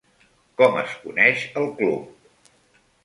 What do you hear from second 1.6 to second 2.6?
el club?